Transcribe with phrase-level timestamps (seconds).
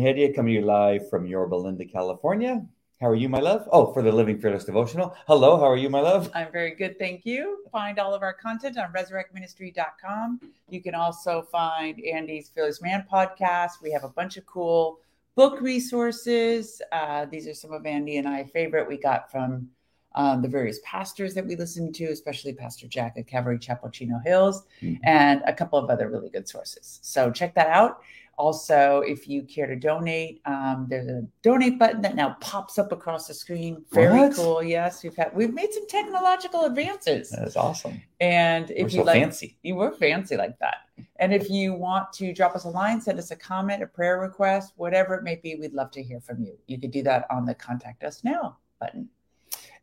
[0.00, 0.06] friends.
[0.06, 2.64] It's Andy and Hedia coming to you live from Yorba Linda, California.
[3.00, 3.68] How are you, my love?
[3.72, 5.14] Oh, for the Living Fearless devotional.
[5.26, 6.30] Hello, how are you, my love?
[6.34, 7.64] I'm very good, thank you.
[7.72, 10.40] Find all of our content on resurrectministry.com.
[10.68, 13.82] You can also find Andy's Fearless Man podcast.
[13.82, 15.00] We have a bunch of cool
[15.34, 16.80] book resources.
[16.92, 19.68] Uh, these are some of Andy and I favorite we got from
[20.14, 24.20] um, the various pastors that we listen to, especially Pastor Jack at Calvary Chapel Chino
[24.24, 25.02] Hills, mm-hmm.
[25.04, 27.00] and a couple of other really good sources.
[27.02, 28.02] So check that out.
[28.38, 32.90] Also, if you care to donate, um, there's a donate button that now pops up
[32.90, 33.84] across the screen.
[33.92, 34.34] Very what?
[34.34, 34.62] cool.
[34.62, 37.30] Yes, we've had we've made some technological advances.
[37.30, 38.00] That's awesome.
[38.20, 40.76] And if we're you so like, fancy, you were fancy like that.
[41.16, 44.18] And if you want to drop us a line, send us a comment, a prayer
[44.18, 46.56] request, whatever it may be, we'd love to hear from you.
[46.66, 49.08] You could do that on the contact us now button.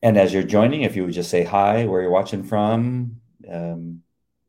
[0.01, 3.19] And as you're joining, if you would just say hi, where you're watching from,
[3.49, 4.01] um,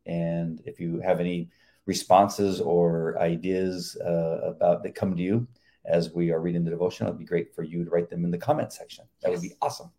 [0.07, 1.51] and if you have any
[1.91, 5.49] responses or ideas uh, about that come to you
[5.85, 8.31] as we are reading the devotion, it'd be great for you to write them in
[8.31, 9.05] the comment section.
[9.23, 9.41] That yes.
[9.41, 9.91] would be awesome.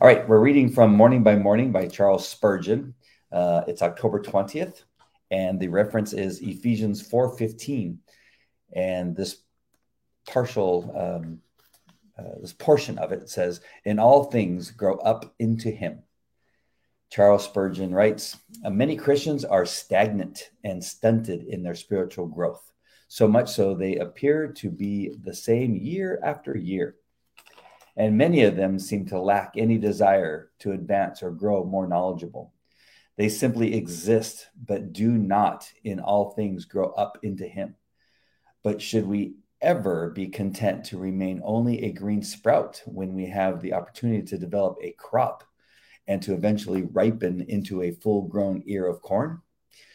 [0.00, 2.94] All right, we're reading from Morning by Morning by Charles Spurgeon.
[3.32, 4.84] Uh, it's October 20th,
[5.32, 7.98] and the reference is Ephesians 4:15.
[8.74, 9.38] And this
[10.24, 11.40] partial um,
[12.18, 16.02] uh, this portion of it says, In all things grow up into him.
[17.10, 22.72] Charles Spurgeon writes, uh, Many Christians are stagnant and stunted in their spiritual growth,
[23.08, 26.96] so much so they appear to be the same year after year.
[27.96, 32.52] And many of them seem to lack any desire to advance or grow more knowledgeable.
[33.16, 37.74] They simply exist, but do not in all things grow up into Him.
[38.62, 43.60] But should we ever be content to remain only a green sprout when we have
[43.60, 45.42] the opportunity to develop a crop
[46.08, 49.40] and to eventually ripen into a full grown ear of corn?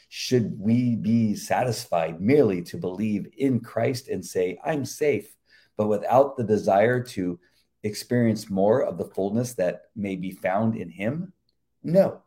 [0.07, 5.35] Should we be satisfied merely to believe in Christ and say, I'm safe,
[5.75, 7.40] but without the desire to
[7.81, 11.34] experience more of the fullness that may be found in Him?
[11.81, 12.22] No,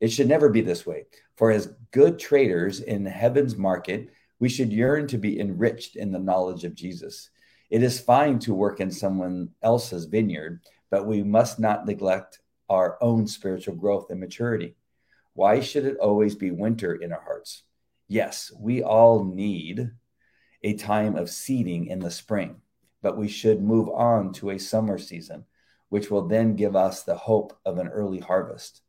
[0.00, 1.04] it should never be this way.
[1.36, 4.08] For as good traders in heaven's market,
[4.40, 7.28] we should yearn to be enriched in the knowledge of Jesus.
[7.70, 12.38] It is fine to work in someone else's vineyard, but we must not neglect
[12.68, 14.76] our own spiritual growth and maturity.
[15.34, 17.62] Why should it always be winter in our hearts?
[18.08, 19.90] Yes, we all need
[20.62, 22.56] a time of seeding in the spring,
[23.02, 25.44] but we should move on to a summer season,
[25.88, 28.82] which will then give us the hope of an early harvest.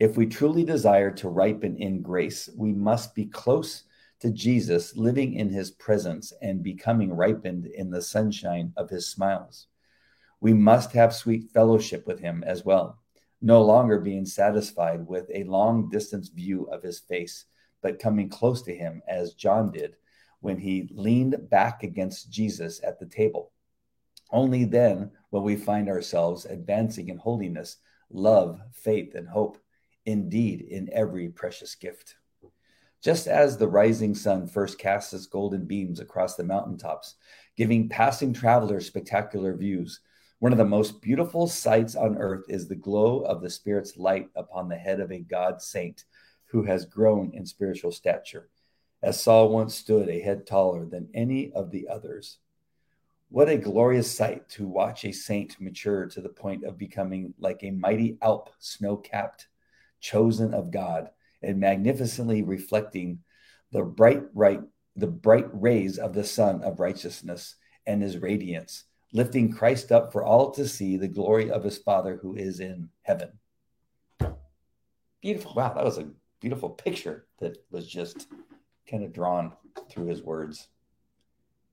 [0.00, 3.84] If we truly desire to ripen in grace, we must be close
[4.20, 9.68] to Jesus, living in his presence and becoming ripened in the sunshine of his smiles.
[10.40, 12.98] We must have sweet fellowship with him as well,
[13.40, 17.46] no longer being satisfied with a long distance view of his face,
[17.82, 19.96] but coming close to him as John did
[20.40, 23.52] when he leaned back against Jesus at the table.
[24.30, 27.78] Only then will we find ourselves advancing in holiness,
[28.10, 29.58] love, faith, and hope,
[30.06, 32.16] indeed, in every precious gift.
[33.02, 37.16] Just as the rising sun first casts its golden beams across the mountaintops,
[37.56, 40.00] giving passing travelers spectacular views,
[40.44, 44.28] one of the most beautiful sights on earth is the glow of the Spirit's light
[44.36, 46.04] upon the head of a God saint
[46.44, 48.50] who has grown in spiritual stature,
[49.02, 52.40] as Saul once stood a head taller than any of the others.
[53.30, 57.60] What a glorious sight to watch a saint mature to the point of becoming like
[57.62, 59.48] a mighty Alp, snow capped,
[59.98, 61.08] chosen of God
[61.40, 63.20] and magnificently reflecting
[63.72, 64.60] the bright right
[64.94, 67.54] the bright rays of the sun of righteousness
[67.86, 72.18] and his radiance lifting christ up for all to see the glory of his father
[72.20, 73.30] who is in heaven.
[75.22, 75.54] Beautiful.
[75.54, 76.08] Wow that was a
[76.40, 78.26] beautiful picture that was just
[78.90, 79.52] kind of drawn
[79.88, 80.68] through his words.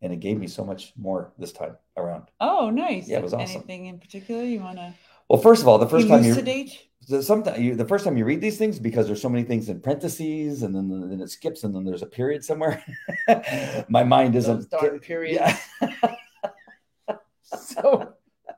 [0.03, 2.29] And it gave me so much more this time around.
[2.39, 3.09] Oh nice.
[3.09, 3.57] Yeah it was awesome.
[3.57, 4.93] Anything in particular you want to
[5.27, 6.35] well first of all the first time you
[7.07, 9.69] the, sometimes you, the first time you read these things because there's so many things
[9.69, 12.83] in parentheses and then then it skips and then there's a period somewhere.
[13.89, 15.41] My mind isn't darn period.
[15.81, 16.15] Yeah.
[17.81, 18.13] so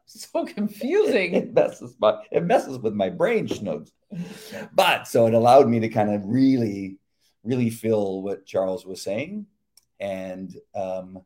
[0.05, 1.33] so confusing.
[1.33, 3.91] It, it, messes my it messes with my brain schnugs.
[4.73, 6.97] But so it allowed me to kind of really
[7.43, 9.45] really feel what Charles was saying
[9.99, 11.19] and um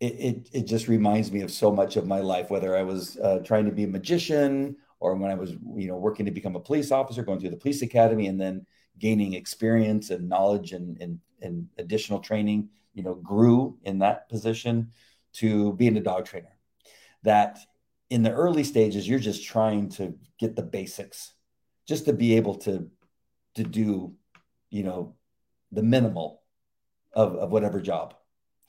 [0.00, 3.18] it, it, it just reminds me of so much of my life, whether I was
[3.18, 6.56] uh, trying to be a magician or when I was, you know, working to become
[6.56, 8.66] a police officer, going through the police academy, and then
[8.98, 14.90] gaining experience and knowledge and, and, and additional training, you know, grew in that position
[15.34, 16.56] to being a dog trainer.
[17.22, 17.58] That
[18.08, 21.34] in the early stages, you're just trying to get the basics,
[21.86, 22.88] just to be able to
[23.56, 24.14] to do,
[24.70, 25.16] you know,
[25.72, 26.42] the minimal
[27.12, 28.14] of, of whatever job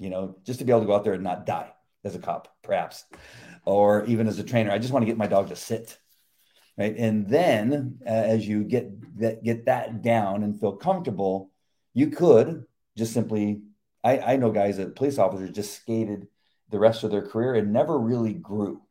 [0.01, 1.71] you know, just to be able to go out there and not die
[2.03, 3.05] as a cop, perhaps,
[3.65, 4.71] or even as a trainer.
[4.71, 5.95] I just want to get my dog to sit.
[6.75, 6.95] Right.
[6.97, 11.51] And then uh, as you get that, get that down and feel comfortable,
[11.93, 12.65] you could
[12.97, 13.61] just simply,
[14.03, 16.27] I, I know guys that police officers just skated
[16.71, 18.81] the rest of their career and never really grew.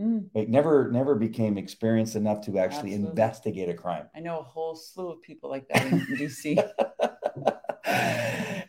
[0.00, 0.30] Mm.
[0.32, 3.08] Like never, never became experienced enough to actually Absolutely.
[3.08, 4.06] investigate a crime.
[4.14, 6.56] I know a whole slew of people like that in DC.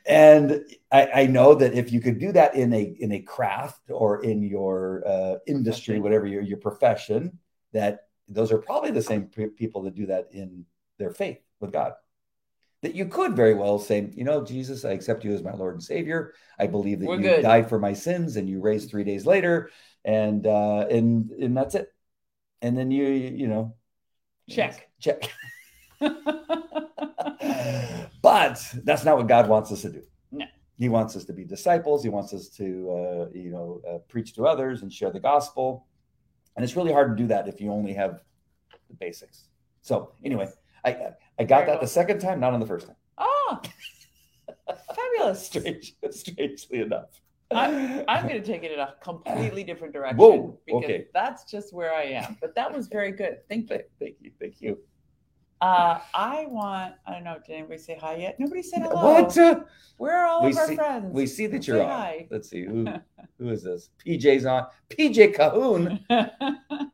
[0.06, 3.92] and I, I, know that if you could do that in a in a craft
[3.92, 7.38] or in your uh, industry, whatever your your profession,
[7.74, 10.66] that those are probably the same people that do that in
[10.98, 11.94] their faith with God.
[12.81, 15.74] That you could very well say, you know, Jesus, I accept you as my Lord
[15.74, 16.34] and Savior.
[16.58, 17.42] I believe that We're you good.
[17.42, 19.70] died for my sins and you raised three days later,
[20.06, 21.92] and uh, and and that's it.
[22.62, 23.76] And then you you know,
[24.50, 25.30] check check.
[28.22, 30.04] but that's not what God wants us to do.
[30.32, 30.46] No.
[30.78, 32.04] He wants us to be disciples.
[32.04, 35.86] He wants us to, uh, you know, uh, preach to others and share the gospel.
[36.56, 38.24] And it's really hard to do that if you only have
[38.90, 39.46] the basics.
[39.82, 40.50] So anyway,
[40.84, 40.98] I
[41.39, 42.95] I got that the second time, not on the first time.
[43.18, 43.62] Oh,
[44.95, 45.45] fabulous!
[45.45, 47.21] Strange, strangely enough.
[47.51, 50.18] I'm, I'm going to take it in a completely different direction.
[50.18, 51.06] Whoa, because okay.
[51.13, 52.38] that's just where I am.
[52.41, 53.38] But that was very good.
[53.50, 53.80] Thank you.
[54.00, 54.31] Thank you.
[54.39, 54.77] Thank you.
[55.62, 58.40] Uh, I want, I don't know, did anybody say hi yet?
[58.40, 59.24] Nobody said hello.
[59.24, 59.68] What?
[59.98, 61.14] Where are all we of our friends?
[61.14, 61.90] We see that you're say on.
[61.90, 62.28] Hi.
[62.32, 62.64] Let's see.
[62.64, 62.88] Who,
[63.40, 63.90] who is this?
[64.06, 64.68] PJ's on.
[64.90, 66.00] PJ Cahoon.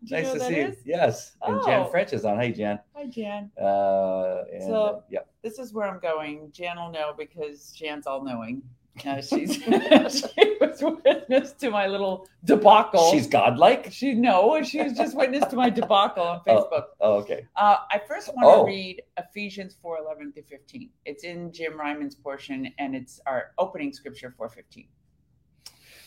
[0.10, 0.78] nice to see is?
[0.78, 0.94] you.
[0.96, 1.36] Yes.
[1.44, 1.66] And oh.
[1.66, 2.40] Jan French is on.
[2.40, 2.80] Hey, Jan.
[2.96, 3.52] Hi, Jan.
[3.62, 5.20] Uh, and, so, uh, yeah.
[5.44, 6.50] This is where I'm going.
[6.52, 8.64] Jan will know because Jan's all knowing.
[9.04, 13.12] Uh, she's she was witness to my little debacle.
[13.12, 13.92] She's godlike.
[13.92, 16.84] She no, she's just witness to my debacle on oh, Facebook.
[17.02, 17.46] Oh, oh okay.
[17.56, 18.66] Uh, I first want to oh.
[18.66, 20.90] read Ephesians 4, 11 through 15.
[21.06, 24.88] It's in Jim Reimann's portion, and it's our opening scripture 415.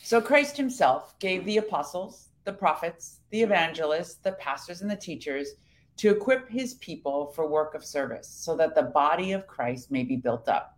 [0.02, 5.50] So Christ himself gave the apostles, the prophets, the evangelists, the pastors, and the teachers
[5.98, 10.04] to equip his people for work of service, so that the body of Christ may
[10.04, 10.77] be built up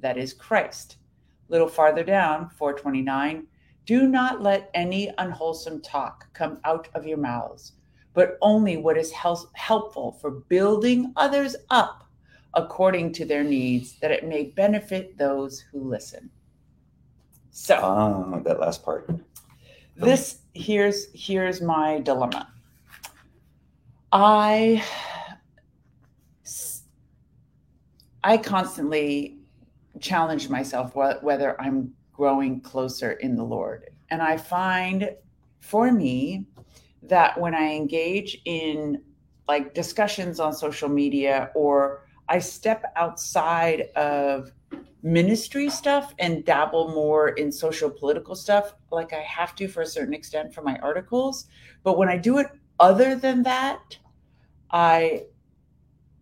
[0.00, 0.96] that is Christ.
[1.48, 3.46] A little farther down, 429,
[3.86, 7.72] do not let any unwholesome talk come out of your mouths,
[8.12, 12.04] but only what is helpful for building others up
[12.54, 16.30] according to their needs, that it may benefit those who listen.
[17.50, 19.08] So, ah, that last part.
[19.96, 22.52] This here's here's my dilemma.
[24.12, 24.84] I
[28.22, 29.37] I constantly
[30.00, 33.90] challenge myself whether I'm growing closer in the Lord.
[34.10, 35.10] And I find
[35.60, 36.46] for me
[37.02, 39.02] that when I engage in
[39.46, 44.52] like discussions on social media or I step outside of
[45.02, 49.86] ministry stuff and dabble more in social political stuff, like I have to for a
[49.86, 51.46] certain extent for my articles.
[51.82, 52.48] But when I do it
[52.80, 53.96] other than that,
[54.70, 55.24] I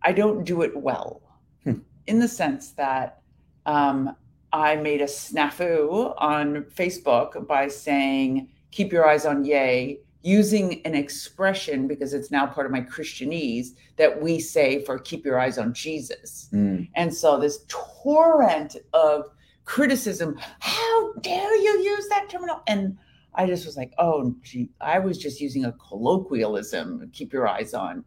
[0.03, 1.23] I don't do it well
[1.65, 1.79] hmm.
[2.07, 3.23] in the sense that
[3.67, 4.17] um,
[4.53, 10.95] I made a snafu on Facebook by saying, keep your eyes on Ye, using an
[10.95, 15.59] expression because it's now part of my Christianese that we say for keep your eyes
[15.59, 16.49] on Jesus.
[16.53, 16.89] Mm.
[16.95, 19.27] And so this torrent of
[19.67, 22.63] criticism, how dare you use that terminal?
[22.67, 22.97] And
[23.35, 27.75] I just was like, oh, gee, I was just using a colloquialism, keep your eyes
[27.75, 28.05] on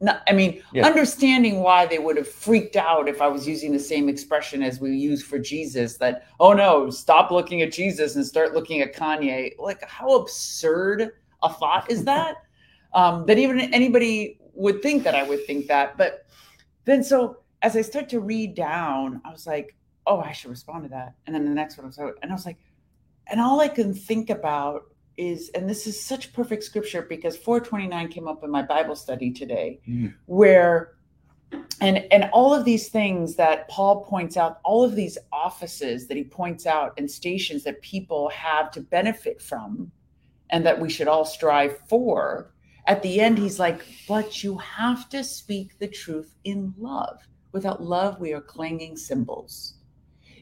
[0.00, 0.86] not, I mean, yeah.
[0.86, 4.80] understanding why they would have freaked out if I was using the same expression as
[4.80, 8.94] we use for Jesus that, oh no, stop looking at Jesus and start looking at
[8.94, 9.58] Kanye.
[9.58, 11.10] Like, how absurd
[11.42, 12.36] a thought is that?
[12.92, 15.96] um, that even anybody would think that I would think that.
[15.96, 16.26] But
[16.84, 19.76] then, so as I start to read down, I was like,
[20.06, 21.14] oh, I should respond to that.
[21.26, 22.58] And then the next one was, and I was like,
[23.28, 24.89] and all I can think about
[25.20, 29.30] is and this is such perfect scripture because 429 came up in my bible study
[29.30, 30.12] today mm.
[30.26, 30.94] where
[31.80, 36.16] and and all of these things that paul points out all of these offices that
[36.16, 39.92] he points out and stations that people have to benefit from
[40.50, 42.52] and that we should all strive for
[42.86, 47.20] at the end he's like but you have to speak the truth in love
[47.52, 49.74] without love we are clanging cymbals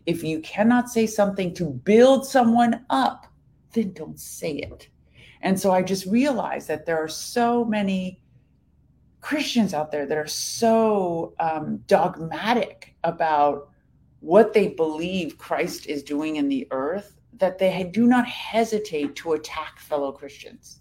[0.08, 3.26] if you cannot say something to build someone up,
[3.72, 4.88] then don't say it.
[5.40, 8.20] And so I just realized that there are so many
[9.20, 13.70] Christians out there that are so um, dogmatic about
[14.20, 19.32] what they believe Christ is doing in the earth that they do not hesitate to
[19.32, 20.80] attack fellow Christians.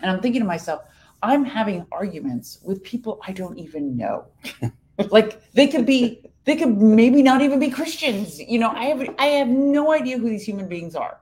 [0.00, 0.82] And I'm thinking to myself,
[1.22, 4.26] I'm having arguments with people I don't even know.
[5.10, 8.40] like they could be, they could maybe not even be Christians.
[8.40, 11.20] You know, I have I have no idea who these human beings are.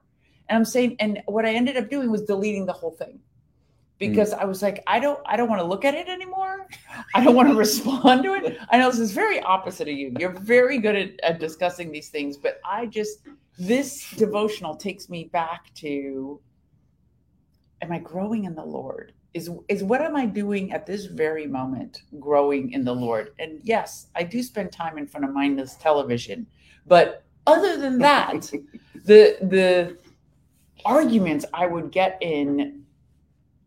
[0.48, 3.20] And I'm saying, and what I ended up doing was deleting the whole thing
[3.98, 4.38] because mm.
[4.38, 6.66] I was like, I don't, I don't want to look at it anymore.
[7.14, 8.58] I don't want to respond to it.
[8.70, 10.14] I know this is very opposite of you.
[10.18, 13.20] You're very good at, at discussing these things, but I just
[13.58, 16.40] this devotional takes me back to:
[17.82, 19.12] Am I growing in the Lord?
[19.34, 22.02] Is is what am I doing at this very moment?
[22.18, 23.32] Growing in the Lord.
[23.38, 26.46] And yes, I do spend time in front of mindless television,
[26.86, 28.50] but other than that,
[29.04, 29.98] the the
[30.84, 32.84] arguments I would get in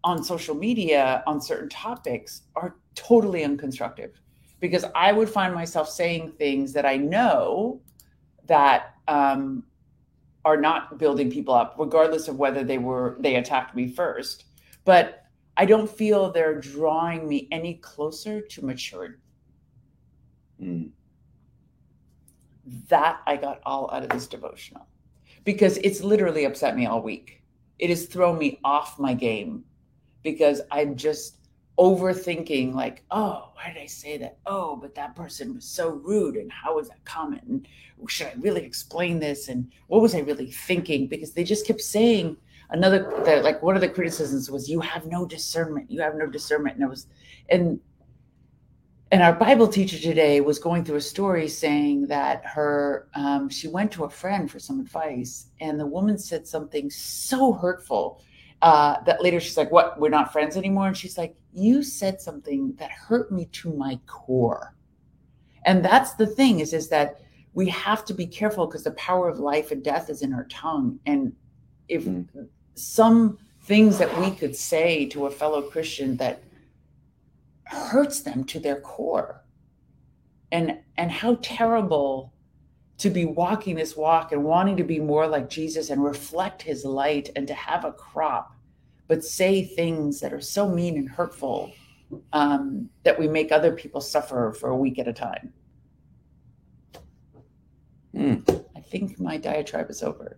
[0.04, 4.12] on social media on certain topics are totally unconstructive
[4.60, 7.82] because I would find myself saying things that I know
[8.48, 9.64] that um,
[10.46, 14.46] are not building people up, regardless of whether they were they attacked me first.
[14.86, 15.26] But
[15.58, 19.16] I don't feel they're drawing me any closer to maturity.
[20.62, 20.90] Mm.
[22.88, 24.88] That I got all out of this devotional
[25.44, 27.42] because it's literally upset me all week.
[27.80, 29.64] It has thrown me off my game
[30.24, 31.38] because I'm just
[31.78, 34.38] overthinking like oh why did i say that?
[34.46, 37.44] Oh but that person was so rude and how was that comment?
[37.46, 37.68] And
[38.08, 39.48] should i really explain this?
[39.48, 41.08] And what was i really thinking?
[41.08, 42.38] Because they just kept saying
[42.70, 45.90] another the, like one of the criticisms was you have no discernment.
[45.90, 46.76] You have no discernment.
[46.76, 47.08] And it was
[47.50, 47.80] and
[49.12, 53.68] and our bible teacher today was going through a story saying that her um, she
[53.68, 58.22] went to a friend for some advice and the woman said something so hurtful
[58.62, 60.00] uh, that later she's like, What?
[60.00, 60.88] We're not friends anymore?
[60.88, 64.76] And she's like, You said something that hurt me to my core.
[65.66, 67.22] And that's the thing is, is that
[67.54, 70.46] we have to be careful because the power of life and death is in our
[70.46, 71.00] tongue.
[71.06, 71.34] And
[71.88, 72.28] if mm.
[72.76, 76.42] some things that we could say to a fellow Christian that
[77.72, 79.44] hurts them to their core,
[80.52, 82.34] and and how terrible
[82.98, 86.86] to be walking this walk and wanting to be more like Jesus and reflect his
[86.86, 88.56] light and to have a crop,
[89.08, 91.72] but say things that are so mean and hurtful
[92.32, 95.52] um, that we make other people suffer for a week at a time.
[98.16, 98.66] Mm.
[98.76, 100.38] I think my diatribe is over.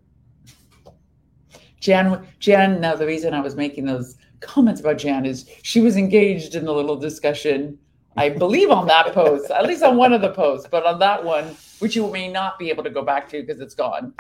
[1.82, 5.98] Jan, Jan, now the reason I was making those comments about Jan is she was
[5.98, 7.78] engaged in the little discussion
[8.16, 11.24] I believe on that post, at least on one of the posts, but on that
[11.24, 14.14] one, which you may not be able to go back to because it's gone.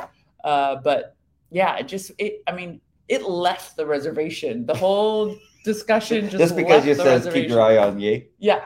[0.44, 1.16] Uh, but
[1.52, 2.42] yeah, it just it.
[2.48, 4.66] I mean, it left the reservation.
[4.66, 8.28] The whole discussion just, just because you said keep your eye on Ye.
[8.40, 8.66] Yeah.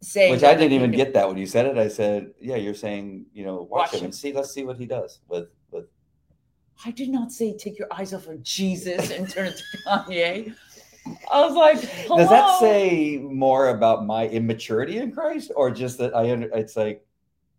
[0.00, 1.78] Saying Which I didn't even get that when you said it.
[1.78, 4.34] I said, "Yeah, you're saying, you know, watch, watch him, him and see.
[4.34, 5.48] Let's see what he does with."
[6.84, 10.54] I did not say take your eyes off of Jesus and turn it to Kanye.
[11.30, 12.16] I was like, Hello?
[12.16, 16.24] does that say more about my immaturity in Christ, or just that I?
[16.24, 17.04] It's like,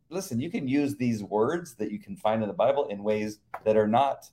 [0.09, 3.39] listen, you can use these words that you can find in the Bible in ways
[3.63, 4.29] that are not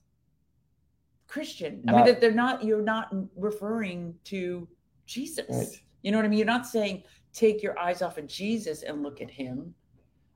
[1.29, 1.81] Christian.
[1.85, 2.65] Not, I mean, that they're not.
[2.65, 4.67] You're not referring to
[5.07, 5.47] Jesus.
[5.49, 5.83] Right.
[6.03, 6.39] You know what I mean?
[6.39, 9.75] You're not saying take your eyes off of Jesus and look at Him.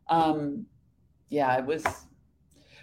[0.08, 0.66] Um,
[1.28, 1.84] yeah, it was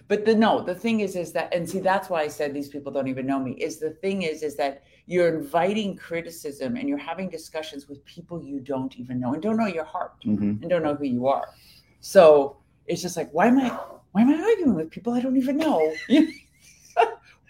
[0.07, 2.69] but the no the thing is is that and see that's why i said these
[2.69, 6.87] people don't even know me is the thing is is that you're inviting criticism and
[6.87, 10.61] you're having discussions with people you don't even know and don't know your heart mm-hmm.
[10.61, 11.49] and don't know who you are.
[11.99, 12.57] So
[12.87, 13.67] it's just like why am i
[14.11, 15.93] why am i arguing with people i don't even know?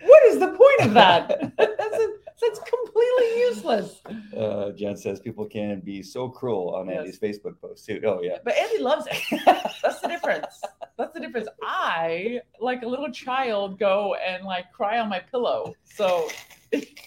[0.05, 1.53] What is the point of that?
[1.57, 4.01] That's a, that's completely useless.
[4.35, 6.97] Uh, Jen says people can be so cruel on yes.
[6.97, 8.01] Andy's Facebook post too.
[8.05, 9.41] Oh yeah, but Andy loves it.
[9.81, 10.61] That's the difference.
[10.97, 11.47] That's the difference.
[11.61, 15.73] I, like a little child, go and like cry on my pillow.
[15.83, 16.29] So
[16.71, 16.99] it,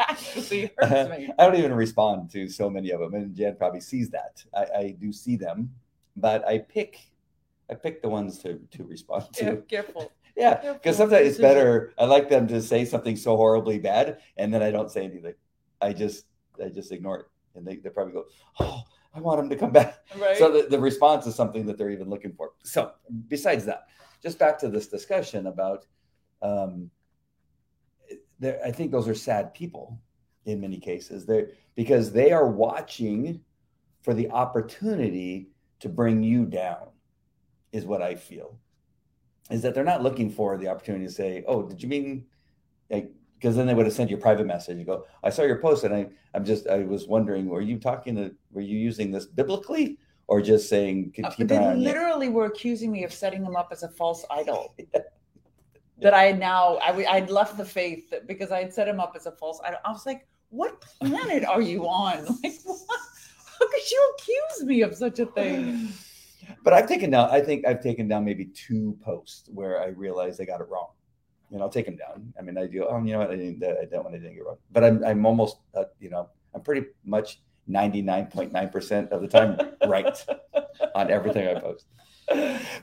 [0.00, 1.30] actually hurts me.
[1.38, 4.44] I don't even respond to so many of them, and Jen probably sees that.
[4.54, 5.70] I, I do see them,
[6.16, 6.98] but I pick,
[7.70, 9.44] I pick the ones to to respond to.
[9.44, 10.12] Yeah, careful.
[10.36, 11.92] Yeah, because sometimes it's better.
[11.98, 15.34] I like them to say something so horribly bad, and then I don't say anything.
[15.80, 16.26] I just
[16.62, 18.24] I just ignore it, and they, they probably go,
[18.60, 18.82] "Oh,
[19.14, 20.36] I want them to come back." Right.
[20.36, 22.52] So the, the response is something that they're even looking for.
[22.64, 22.92] So
[23.28, 23.88] besides that,
[24.22, 25.86] just back to this discussion about,
[26.40, 26.90] um,
[28.42, 30.00] I think those are sad people
[30.46, 31.26] in many cases.
[31.26, 33.40] They because they are watching
[34.00, 36.88] for the opportunity to bring you down,
[37.72, 38.58] is what I feel
[39.52, 42.26] is that they're not looking for the opportunity to say, "Oh, did you mean?"
[42.90, 44.78] Like, because then they would have sent you a private message.
[44.78, 47.78] You go, "I saw your post, and I, I'm just, I was wondering, were you
[47.78, 52.90] talking to, were you using this biblically, or just saying?" Uh, they literally were accusing
[52.90, 54.74] me of setting him up as a false idol.
[55.98, 59.12] that I had now, I, I'd left the faith because I had set him up
[59.14, 59.78] as a false idol.
[59.84, 62.26] I was like, "What planet are you on?
[62.42, 62.80] Like, what?
[63.58, 65.92] how could you accuse me of such a thing?"
[66.62, 67.30] But I've taken down.
[67.30, 70.88] I think I've taken down maybe two posts where I realized I got it wrong,
[71.50, 72.32] and I'll take them down.
[72.38, 72.84] I mean, I do.
[72.84, 73.30] Oh, you know what?
[73.30, 73.62] I didn't.
[73.64, 74.58] I don't want to get wrong.
[74.70, 75.04] But I'm.
[75.04, 75.58] I'm almost.
[75.74, 80.16] Uh, you know, I'm pretty much ninety nine point nine percent of the time right
[80.94, 81.86] on everything I post.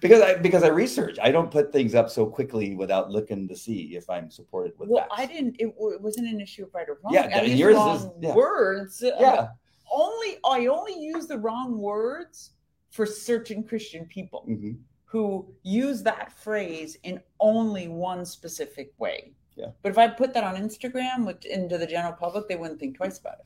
[0.02, 3.56] Because I because I research, I don't put things up so quickly without looking to
[3.56, 4.90] see if I'm supported with.
[4.90, 5.14] Well, facts.
[5.18, 5.56] I didn't.
[5.60, 7.14] It, it, wasn't an issue of right or wrong.
[7.14, 8.36] Yeah, I used yours wrong is- yeah.
[8.36, 9.04] words.
[9.04, 9.48] Yeah.
[9.92, 12.52] only I only use the wrong words
[12.90, 14.78] for certain Christian people Mhm.
[15.06, 19.34] who use that phrase in only one specific way.
[19.56, 19.68] Yeah.
[19.82, 22.96] But if I put that on Instagram which, into the general public, they wouldn't think
[22.98, 23.46] twice about it.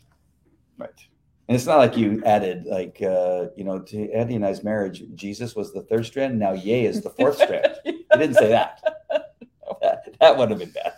[0.78, 1.08] Right.
[1.48, 5.04] And it's not like you added, like, uh, you know, to Andy and I's marriage,
[5.14, 6.40] Jesus was the third strand.
[6.40, 7.76] Now, Ye is the fourth strand.
[7.84, 8.82] You didn't say that.
[9.82, 10.16] that.
[10.20, 10.94] That would have been bad.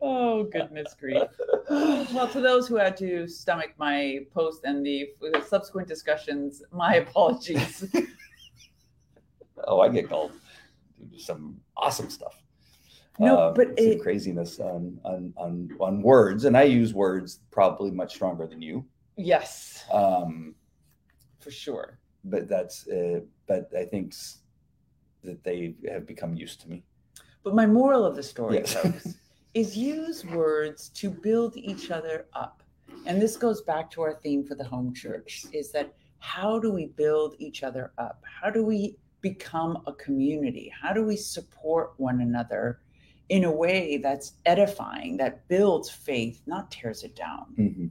[0.00, 1.22] Oh goodness grief!
[1.68, 5.08] Well, to those who had to stomach my post and the
[5.46, 7.84] subsequent discussions, my apologies.
[9.66, 10.32] Oh, I get called
[11.16, 12.42] some awesome stuff.
[13.18, 17.90] No, Um, but it- craziness on, on on on words, and I use words probably
[17.90, 18.84] much stronger than you.
[19.16, 20.54] yes, Um,
[21.40, 21.98] for sure.
[22.24, 24.14] but that's uh, but I think
[25.24, 26.84] that they have become used to me.
[27.42, 28.74] But my moral of the story, Yes.
[28.74, 29.14] folks,
[29.54, 32.62] is use words to build each other up.
[33.06, 36.72] And this goes back to our theme for the home church is that how do
[36.72, 38.22] we build each other up?
[38.24, 40.72] How do we become a community?
[40.80, 42.80] How do we support one another
[43.28, 47.54] in a way that's edifying, that builds faith, not tears it down?
[47.56, 47.90] Mhm.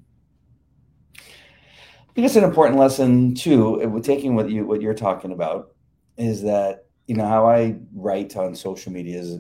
[1.15, 3.81] I think it's an important lesson too.
[3.81, 5.73] uh, Taking what you what you're talking about
[6.17, 9.39] is that you know how I write on social media is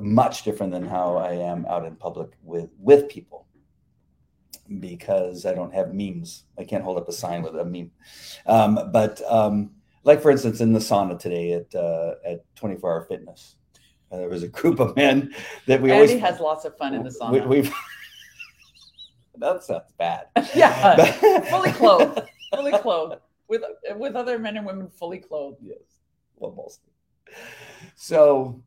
[0.00, 3.46] much different than how I am out in public with with people
[4.80, 6.44] because I don't have memes.
[6.58, 7.90] I can't hold up a sign with a meme.
[8.46, 9.72] Um, but um,
[10.04, 13.56] like for instance, in the sauna today at uh, at 24 Hour Fitness,
[14.10, 15.34] uh, there was a group of men
[15.66, 17.46] that we Andy always has lots of fun in the we, sauna.
[17.46, 17.74] we've
[19.36, 20.26] that sounds bad.
[20.54, 22.20] yeah, But- fully clothed,
[22.54, 23.62] fully clothed, with
[23.96, 25.58] with other men and women fully clothed.
[25.62, 25.78] yes,
[26.36, 26.92] well, mostly.
[27.94, 28.62] So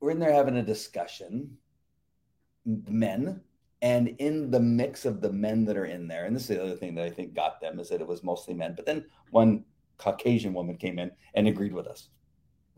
[0.00, 1.56] we're in there having a discussion,
[2.64, 3.40] men,
[3.82, 6.62] and in the mix of the men that are in there, and this is the
[6.62, 8.74] other thing that I think got them is that it was mostly men.
[8.74, 9.64] But then one
[9.98, 12.08] Caucasian woman came in and agreed with us.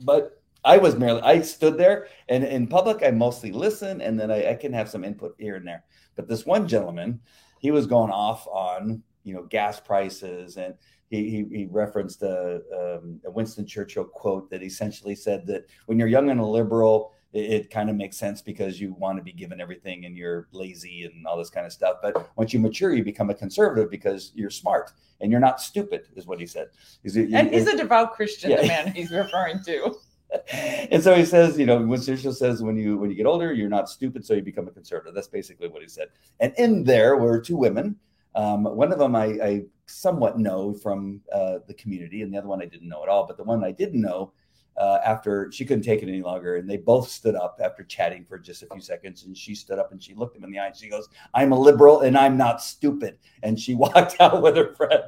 [0.01, 4.31] But I was merely I stood there and in public I mostly listen and then
[4.31, 5.85] I, I can have some input here and there.
[6.17, 7.21] But this one gentleman,
[7.61, 10.75] he was going off on you know gas prices and
[11.11, 15.99] he, he, he referenced a, um, a Winston Churchill quote that essentially said that when
[15.99, 19.23] you're young and a liberal, it, it kind of makes sense because you want to
[19.23, 21.97] be given everything and you're lazy and all this kind of stuff.
[22.01, 26.07] But once you mature, you become a conservative because you're smart and you're not stupid,
[26.15, 26.69] is what he said.
[27.03, 29.97] Is it- And he's a devout Christian, the man he's referring to.
[30.53, 33.53] and so he says, you know, Winston Churchill says, when you when you get older,
[33.53, 35.15] you're not stupid, so you become a conservative.
[35.15, 36.09] That's basically what he said.
[36.39, 37.97] And in there were two women.
[38.35, 42.49] Um, one of them I, I somewhat know from uh, the community, and the other
[42.49, 43.27] one I didn't know at all.
[43.27, 44.33] But the one I didn't know,
[44.77, 48.25] uh, after she couldn't take it any longer, and they both stood up after chatting
[48.25, 49.25] for just a few seconds.
[49.25, 51.53] And she stood up and she looked him in the eye and she goes, "I'm
[51.53, 55.03] a liberal and I'm not stupid." And she walked out with her friend.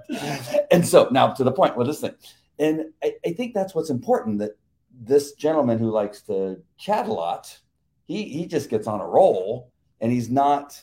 [0.70, 2.14] And so now to the point this thing,
[2.58, 4.52] and I, I think that's what's important that
[5.00, 7.58] this gentleman who likes to chat a lot,
[8.06, 10.82] he he just gets on a roll and he's not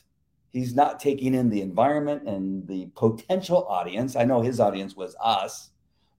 [0.52, 4.16] he's not taking in the environment and the potential audience.
[4.16, 5.70] I know his audience was us,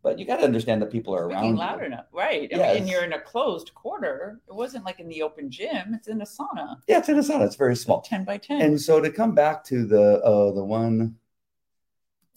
[0.03, 1.57] but you got to understand that people are Speaking around.
[1.57, 1.87] loud you.
[1.87, 2.49] enough, right?
[2.53, 4.40] I mean, and you're in a closed quarter.
[4.49, 5.93] It wasn't like in the open gym.
[5.95, 7.45] It's in a sauna, Yeah, it's in a sauna.
[7.47, 8.01] It's very small.
[8.01, 8.61] ten by ten.
[8.62, 11.16] And so to come back to the uh, the one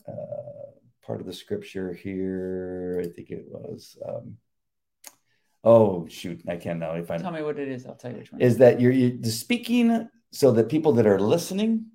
[0.07, 0.11] uh,
[1.05, 3.97] part of the scripture here, I think it was.
[4.07, 4.37] Um,
[5.63, 6.93] oh shoot, I can't now.
[6.95, 7.85] If I Tell me what it is.
[7.85, 8.41] I'll tell you which one.
[8.41, 11.85] is that you're, you're speaking so that people that are listening.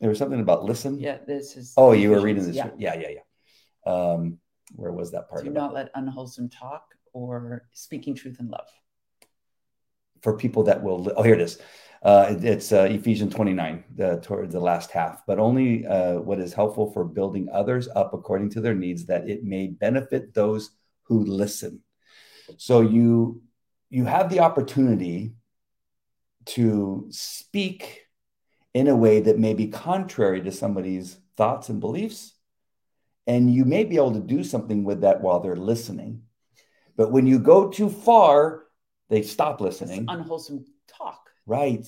[0.00, 0.98] There was something about listen.
[0.98, 1.72] yeah, this is.
[1.76, 2.56] Oh, you were reading this.
[2.56, 2.70] Yeah.
[2.76, 3.92] Yeah, yeah, yeah.
[3.92, 4.38] Um,
[4.74, 5.58] where was that part Do of it?
[5.58, 8.68] not let unwholesome talk or speaking truth in love.
[10.22, 11.12] for people that will.
[11.16, 11.58] Oh, here it is.
[12.02, 15.22] Uh, it's uh, Ephesians 29, the, toward the last half.
[15.26, 19.28] But only uh, what is helpful for building others up according to their needs, that
[19.28, 20.70] it may benefit those
[21.04, 21.80] who listen.
[22.56, 23.42] So you
[23.90, 25.34] you have the opportunity
[26.46, 28.06] to speak
[28.74, 32.34] in a way that may be contrary to somebody's thoughts and beliefs.
[33.26, 36.22] And you may be able to do something with that while they're listening.
[36.96, 38.64] But when you go too far,
[39.08, 40.02] they stop listening.
[40.02, 41.30] It's unwholesome talk.
[41.46, 41.86] Right.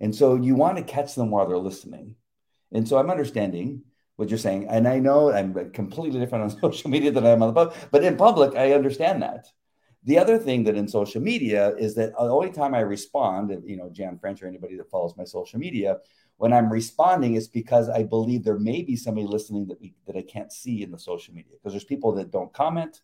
[0.00, 2.16] And so you want to catch them while they're listening.
[2.72, 3.82] And so I'm understanding
[4.16, 4.66] what you're saying.
[4.68, 7.90] And I know I'm completely different on social media than I am on the public,
[7.90, 9.46] but in public, I understand that.
[10.06, 13.76] The other thing that in social media is that the only time I respond, you
[13.76, 15.98] know, Jan French or anybody that follows my social media,
[16.36, 20.16] when I'm responding, it's because I believe there may be somebody listening that we, that
[20.16, 23.00] I can't see in the social media because there's people that don't comment,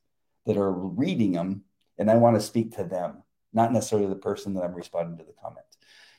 [0.46, 1.64] that are reading them,
[1.98, 5.24] and I want to speak to them, not necessarily the person that I'm responding to
[5.24, 5.66] the comment,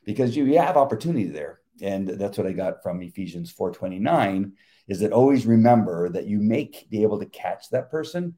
[0.03, 4.51] because you, you have opportunity there, and that's what I got from Ephesians 4:29
[4.89, 8.35] is that always remember that you may be able to catch that person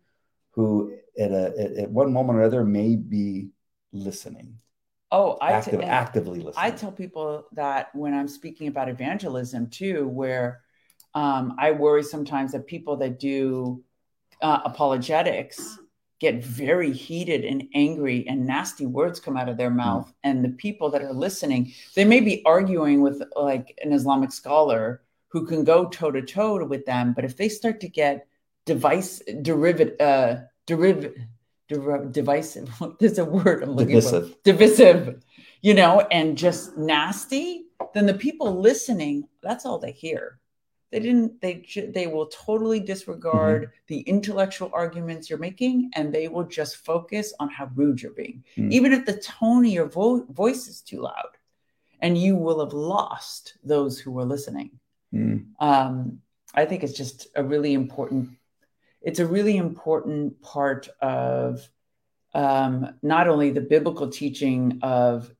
[0.51, 3.49] who at a at, at one moment or other may be
[3.91, 4.59] listening.
[5.11, 6.65] Oh, I active, t- actively listening.
[6.65, 10.61] I tell people that when I'm speaking about evangelism too, where
[11.13, 13.83] um, I worry sometimes that people that do
[14.41, 15.77] uh, apologetics
[16.19, 20.13] get very heated and angry and nasty words come out of their mouth mm.
[20.23, 25.01] and the people that are listening they may be arguing with like an islamic scholar
[25.27, 28.27] who can go toe to toe with them but if they start to get
[28.65, 31.25] device derivative uh derivative
[32.11, 34.29] divisive there's a word i'm looking divisive.
[34.29, 35.23] for divisive
[35.61, 40.39] you know and just nasty then the people listening that's all they hear
[40.91, 43.71] they didn't they they will totally disregard mm-hmm.
[43.87, 48.43] the intellectual arguments you're making and they will just focus on how rude you're being
[48.55, 48.71] mm-hmm.
[48.71, 51.37] even if the tone of your vo- voice is too loud
[52.01, 54.69] and you will have lost those who are listening
[55.13, 55.65] mm-hmm.
[55.65, 56.19] um,
[56.53, 58.29] i think it's just a really important
[59.05, 61.69] it's a really important part of
[62.33, 65.31] um, not only the biblical teaching of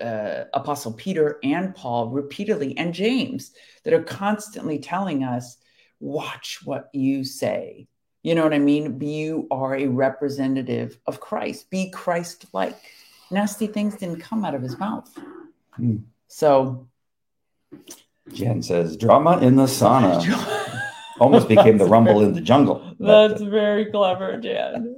[0.00, 3.52] uh, Apostle Peter and Paul repeatedly, and James,
[3.84, 5.58] that are constantly telling us,
[6.00, 7.86] watch what you say.
[8.22, 9.00] You know what I mean?
[9.00, 11.70] You are a representative of Christ.
[11.70, 12.76] Be Christ like.
[13.30, 15.14] Nasty things didn't come out of his mouth.
[15.76, 15.96] Hmm.
[16.28, 16.88] So,
[18.32, 20.54] Jen says, drama in the sauna.
[21.20, 22.94] Almost became the rumble in the jungle.
[23.00, 24.96] That's very clever, Jan.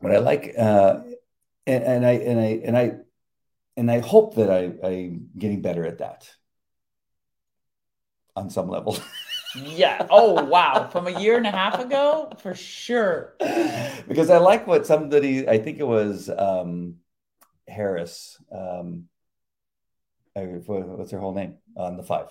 [0.00, 1.00] What I like, uh,
[1.66, 2.92] and, and I and I and I
[3.76, 6.28] and I hope that I, I'm getting better at that
[8.34, 8.98] on some level.
[9.56, 10.06] yeah.
[10.10, 10.88] Oh wow.
[10.90, 13.34] From a year and a half ago, for sure.
[14.08, 16.96] because I like what somebody I think it was um
[17.68, 18.38] Harris.
[18.50, 19.08] Um
[20.34, 22.28] what's her whole name on the five?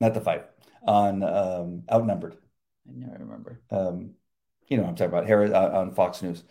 [0.00, 0.44] Not the five.
[0.86, 2.36] On um outnumbered.
[2.88, 3.60] I never remember.
[3.70, 4.14] Um,
[4.68, 6.44] you know, I'm talking about Harris uh, on Fox News.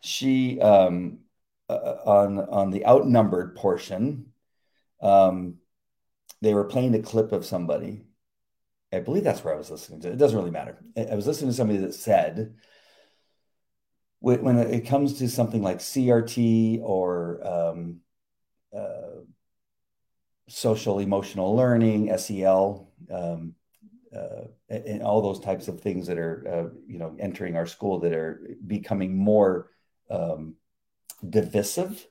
[0.00, 1.18] She um
[1.68, 4.26] uh, on on the outnumbered portion,
[5.00, 5.56] um,
[6.40, 8.04] they were playing a clip of somebody.
[8.92, 10.12] I believe that's where I was listening to.
[10.12, 10.78] It doesn't really matter.
[10.96, 12.54] I was listening to somebody that said,
[14.20, 18.00] when it comes to something like CRT or um,
[18.74, 19.20] uh,
[20.48, 23.54] social emotional learning, SEL, um,
[24.14, 28.00] uh, and all those types of things that are, uh, you know, entering our school
[28.00, 29.70] that are becoming more
[30.10, 30.54] um,
[31.28, 32.06] divisive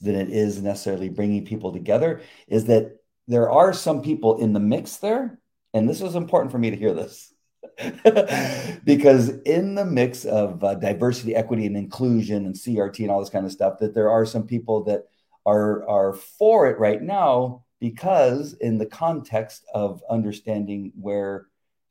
[0.00, 4.60] than it is necessarily bringing people together is that there are some people in the
[4.60, 5.38] mix there.
[5.74, 7.32] And this was important for me to hear this.
[8.84, 13.30] because in the mix of uh, diversity, equity, and inclusion, and CRT, and all this
[13.30, 15.02] kind of stuff, that there are some people that
[15.44, 21.46] are are for it right now because in the context of understanding where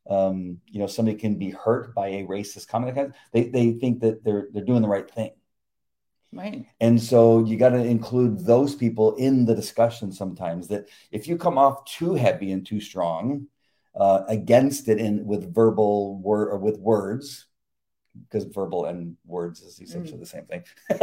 [0.08, 4.24] um, you know somebody can be hurt by a racist comment, they they think that
[4.24, 5.32] they're they're doing the right thing.
[6.32, 6.66] Right.
[6.80, 11.38] And so you got to include those people in the discussion sometimes that if you
[11.38, 13.46] come off too heavy and too strong
[13.94, 17.46] uh, against it in with verbal word or with words,
[18.28, 20.20] because verbal and words is essentially mm.
[20.20, 20.64] the same thing.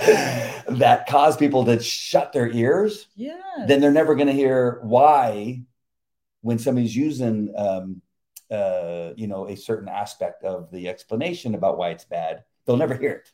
[0.68, 5.62] that cause people to shut their ears, yeah, then they're never going to hear why
[6.42, 8.00] when somebody's using um,
[8.50, 12.94] uh, you know a certain aspect of the explanation about why it's bad, they'll never
[12.94, 13.32] hear it.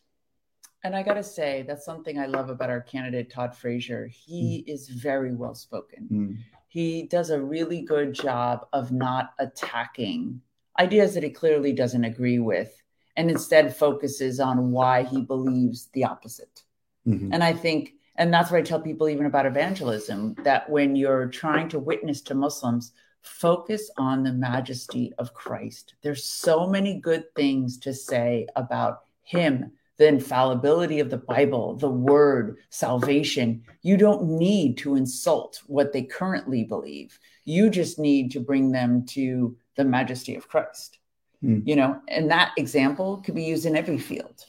[0.82, 4.06] And I got to say, that's something I love about our candidate, Todd Frazier.
[4.06, 4.72] He mm.
[4.72, 6.08] is very well spoken.
[6.12, 6.38] Mm.
[6.68, 10.40] He does a really good job of not attacking
[10.78, 12.82] ideas that he clearly doesn't agree with
[13.16, 16.62] and instead focuses on why he believes the opposite.
[17.06, 17.32] Mm-hmm.
[17.32, 21.28] And I think, and that's what I tell people even about evangelism that when you're
[21.28, 25.94] trying to witness to Muslims, focus on the majesty of Christ.
[26.02, 31.90] There's so many good things to say about him, the infallibility of the Bible, the
[31.90, 33.62] word, salvation.
[33.82, 37.18] You don't need to insult what they currently believe.
[37.44, 40.98] You just need to bring them to the majesty of Christ.
[41.42, 41.60] Hmm.
[41.64, 44.44] You know, and that example could be used in every field.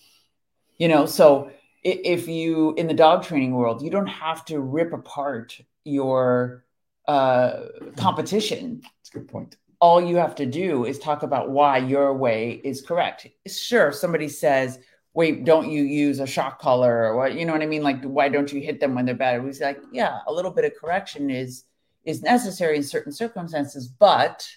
[0.77, 1.51] You know, so
[1.83, 6.63] if you in the dog training world, you don't have to rip apart your
[7.07, 7.63] uh,
[7.97, 9.55] competition That's a good point.
[9.79, 13.27] all you have to do is talk about why your way is correct.
[13.47, 14.79] Sure, somebody says,
[15.13, 17.33] wait, don't you use a shock collar or what?
[17.35, 17.83] You know what I mean?
[17.83, 19.43] Like, why don't you hit them when they're bad?
[19.43, 21.63] We say, like, yeah, a little bit of correction is
[22.05, 24.47] is necessary in certain circumstances, but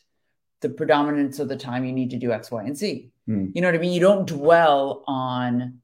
[0.60, 3.10] the predominance of the time you need to do X, Y, and Z.
[3.26, 3.46] Hmm.
[3.54, 3.92] You know what I mean?
[3.92, 5.80] You don't dwell on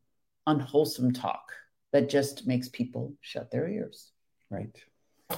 [0.47, 1.53] unwholesome talk
[1.93, 4.11] that just makes people shut their ears.
[4.51, 4.75] Right.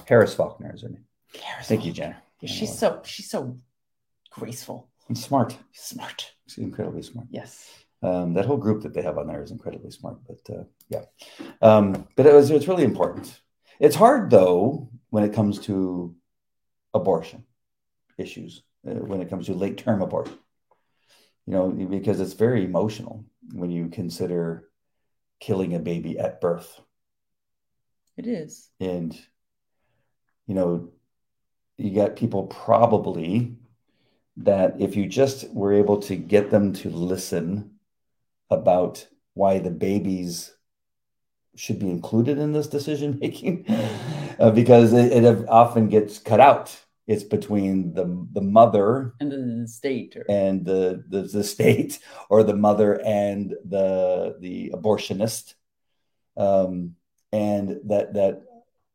[0.07, 1.05] Harris Faulkner is her name.
[1.33, 2.21] Cares Thank you, Jenna.
[2.45, 3.57] She's so she's so
[4.31, 5.57] graceful, And smart.
[5.73, 6.31] smart.
[6.47, 7.27] She's incredibly smart.
[7.29, 7.69] Yes.
[8.01, 10.19] Um, that whole group that they have on there is incredibly smart.
[10.25, 11.03] But uh, yeah,
[11.61, 13.41] um, but it was it's really important.
[13.79, 16.15] It's hard though when it comes to
[16.93, 17.43] abortion
[18.17, 20.37] issues, when it comes to late term abortion.
[21.45, 24.69] You know, because it's very emotional when you consider
[25.39, 26.79] killing a baby at birth,
[28.17, 28.69] It is.
[28.79, 29.17] and
[30.47, 30.89] you know,
[31.77, 33.55] you got people probably
[34.37, 37.71] that if you just were able to get them to listen
[38.49, 40.53] about why the babies
[41.55, 43.65] should be included in this decision making
[44.39, 46.79] uh, because it, it often gets cut out
[47.11, 48.05] it's between the
[48.37, 52.91] the mother And then the state or and the, the the state or the mother
[53.03, 55.55] and the the abortionist
[56.37, 56.95] um
[57.31, 58.35] and that that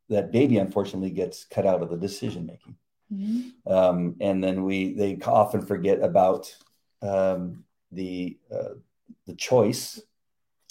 [0.09, 2.75] that baby unfortunately gets cut out of the decision making
[3.13, 3.51] Mhm.
[3.67, 6.43] um, and then we they often forget about
[7.03, 8.73] um, the uh,
[9.27, 10.01] the choice.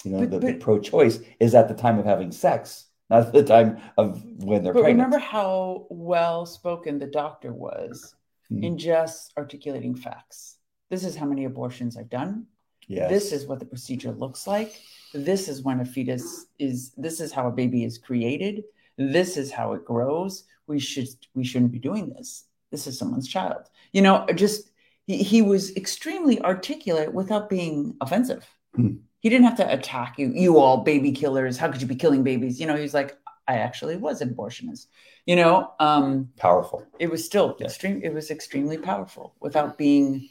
[0.05, 3.43] You know, But- the, the pro-choice is at the time of having sex, not the
[3.43, 5.07] time of when they're But pregnant.
[5.07, 8.15] remember how well spoken the doctor was
[8.51, 8.63] Mhm.
[8.65, 10.59] in just articulating facts.
[10.91, 12.47] This is how many abortions I've done.
[12.87, 13.09] yes.
[13.11, 14.73] This is what the procedure looks like.
[15.15, 16.93] This is when a fetus is.
[16.99, 18.65] This is how a baby is created.
[18.99, 20.45] This is how it grows.
[20.67, 21.09] We should.
[21.35, 22.45] We shouldn't be doing this.
[22.71, 23.71] This is someone's child.
[23.93, 24.71] You know, just
[25.07, 28.45] he, he was extremely articulate without being offensive.
[28.75, 28.97] Hmm.
[29.25, 30.31] He didn't have to attack you.
[30.35, 31.57] You all baby killers.
[31.57, 32.61] How could you be killing babies?
[32.61, 33.17] You know, he's like,
[33.49, 34.89] I actually was an abortionist.
[35.25, 36.87] You know, um, powerful.
[36.99, 37.65] it was still Yeah.
[37.65, 38.03] extreme.
[38.05, 40.29] It was extremely powerful without being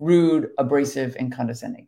[0.00, 1.86] rude, abrasive, and condescending.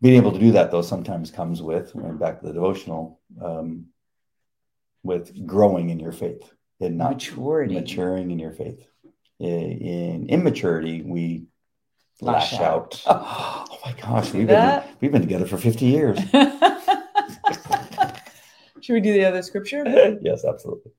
[0.00, 3.86] Being able to do that though sometimes comes with going back to the devotional um,
[5.04, 6.42] with growing in your faith
[6.80, 7.74] and not Maturity.
[7.74, 8.84] maturing in your faith.
[9.38, 11.44] In, in immaturity, we
[12.20, 13.02] Lash lash, out.
[13.06, 13.66] out.
[13.70, 16.18] Oh my gosh, we've That- been we've been together for fifty years.
[18.80, 19.84] Should we do the other scripture?
[20.22, 20.92] yes, absolutely.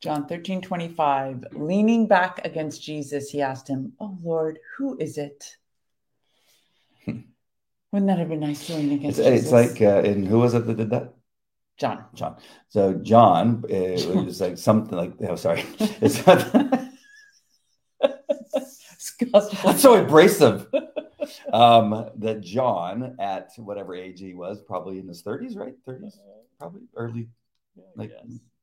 [0.00, 1.44] John 13, 25.
[1.52, 5.56] Leaning back against Jesus, he asked him, Oh Lord, who is it?
[7.06, 9.52] Wouldn't that have been nice to lean It's, against it's Jesus?
[9.52, 11.12] like, uh, and who was it that did that?
[11.76, 12.04] John.
[12.14, 12.36] John.
[12.68, 15.64] So John, uh, it was like something like, oh, sorry,
[16.00, 16.22] it's
[19.32, 19.74] Gospel.
[19.74, 20.66] so abrasive.
[21.52, 25.74] Um, that John, at whatever age he was, probably in his thirties, right?
[25.84, 26.18] Thirties,
[26.58, 27.28] probably early,
[27.94, 28.12] like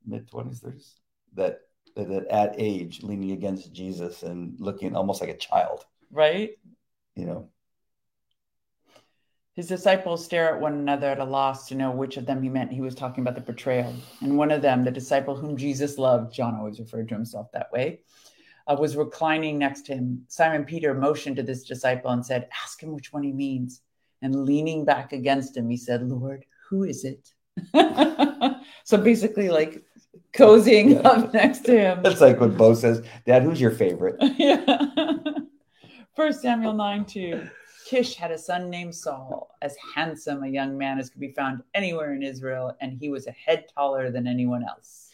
[0.05, 0.95] mid twenties, thirties.
[1.35, 1.61] That
[1.95, 6.51] that at age, leaning against Jesus and looking almost like a child, Right?
[7.15, 7.49] you know.
[9.55, 12.49] His disciples stare at one another at a loss to know which of them he
[12.49, 12.71] meant.
[12.71, 13.91] He was talking about the betrayal.
[14.21, 17.71] And one of them, the disciple whom Jesus loved, John always referred to himself that
[17.71, 18.01] way,
[18.67, 20.23] uh, was reclining next to him.
[20.27, 23.81] Simon Peter motioned to this disciple and said, Ask him which one he means.
[24.21, 27.33] And leaning back against him, he said, Lord, who is it?
[28.83, 29.83] so basically, like
[30.33, 31.09] cozying Yeah.
[31.09, 32.03] up next to him.
[32.03, 34.79] That's like when Bo says, "Dad, who's your favorite?" yeah.
[36.15, 37.47] First Samuel 9 2.
[37.85, 41.63] Kish had a son named Saul, as handsome a young man as could be found
[41.73, 45.06] anywhere in Israel, and he was a head taller than anyone else.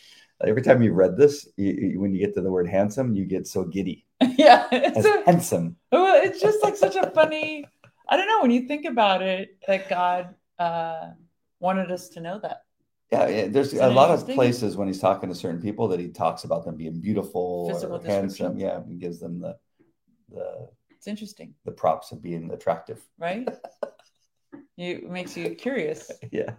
[0.46, 3.26] Every time you read this, you, you- when you get to the word handsome, you
[3.26, 4.06] get so giddy.
[4.38, 4.68] yeah.
[4.72, 5.76] It's, a, handsome.
[5.92, 7.66] well, it's just like such a funny,
[8.10, 11.12] I don't know, when you think about it, that God uh,
[11.60, 12.64] wanted us to know that.
[13.12, 16.10] Yeah, yeah, there's a lot of places when he's talking to certain people that he
[16.10, 18.58] talks about them being beautiful Physical or handsome.
[18.58, 19.56] Yeah, he gives them the
[20.32, 23.02] the It's interesting, the props of being attractive.
[23.20, 23.48] right?
[24.76, 26.12] You, it makes you curious.
[26.32, 26.52] Yeah.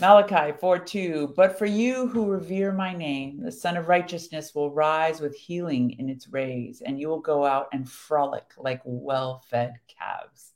[0.00, 1.34] Malachi 4 2.
[1.36, 5.92] But for you who revere my name, the Sun of Righteousness will rise with healing
[5.98, 10.52] in its rays, and you will go out and frolic like well fed calves.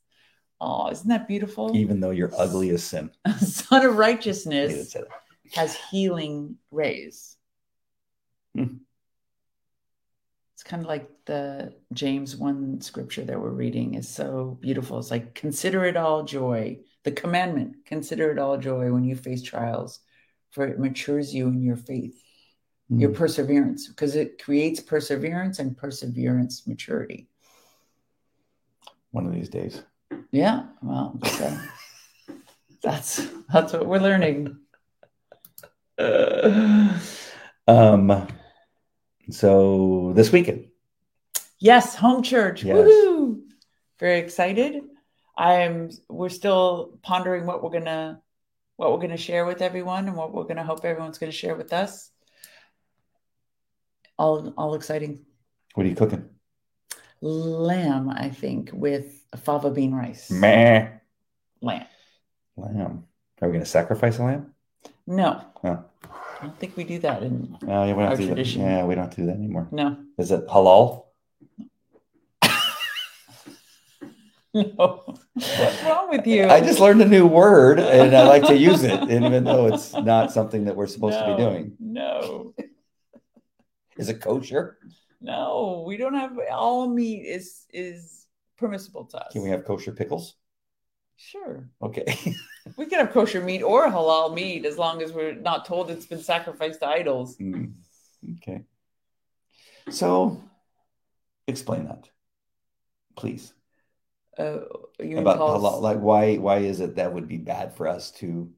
[0.60, 1.74] Oh, isn't that beautiful?
[1.76, 3.10] Even though you're ugly as sin.
[3.38, 4.94] Sun of Righteousness
[5.54, 7.36] has healing rays.
[8.54, 8.76] Hmm.
[10.54, 14.98] It's kind of like the James 1 scripture that we're reading is so beautiful.
[14.98, 16.80] It's like, consider it all joy.
[17.04, 20.00] The commandment, consider it all joy when you face trials,
[20.50, 22.22] for it matures you in your faith,
[22.88, 23.14] your Mm.
[23.16, 27.28] perseverance, because it creates perseverance and perseverance maturity.
[29.12, 29.82] One of these days.
[30.30, 31.58] Yeah, well, so
[32.82, 34.58] that's that's what we're learning.
[37.66, 38.26] Um,
[39.30, 40.66] so this weekend,
[41.58, 42.64] Yes, home church.
[42.64, 42.76] Yes.
[42.76, 43.42] Woohoo!
[43.98, 44.82] Very excited.
[45.40, 48.20] I'm we're still pondering what we're gonna
[48.76, 51.72] what we're gonna share with everyone and what we're gonna hope everyone's gonna share with
[51.72, 52.10] us.
[54.18, 55.24] All all exciting.
[55.74, 56.28] what are you cooking?
[57.22, 60.30] Lamb, I think, with fava bean rice.
[60.30, 60.88] Meh.
[61.62, 61.86] Lamb.
[62.56, 63.04] Lamb.
[63.40, 64.54] Are we to sacrifice a lamb?
[65.06, 65.42] No.
[65.64, 65.84] Oh.
[66.04, 68.26] I don't think we do that in oh, yeah, we Our do that.
[68.28, 68.62] tradition.
[68.62, 69.68] Yeah, we don't do that anymore.
[69.72, 69.96] no.
[70.18, 71.04] Is it halal?
[74.52, 75.02] No.
[75.34, 76.46] What's wrong with you?
[76.48, 79.92] I just learned a new word and I like to use it, even though it's
[79.92, 81.76] not something that we're supposed to be doing.
[81.78, 82.54] No.
[83.96, 84.78] Is it kosher?
[85.20, 89.32] No, we don't have all meat is is permissible to us.
[89.32, 90.34] Can we have kosher pickles?
[91.16, 91.68] Sure.
[91.82, 92.34] Okay.
[92.76, 96.04] We can have kosher meat or halal meat as long as we're not told it's
[96.06, 97.38] been sacrificed to idols.
[97.38, 97.72] Mm,
[98.36, 98.64] Okay.
[99.88, 100.42] So,
[101.46, 102.10] explain that,
[103.16, 103.54] please.
[104.38, 104.60] Uh,
[104.98, 108.50] you About halal, like why why is it that would be bad for us to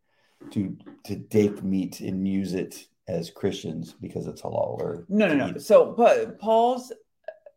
[0.50, 5.34] to to take meat and use it as Christians because it's halal or No, no,
[5.34, 5.58] no.
[5.58, 6.92] So, but Paul's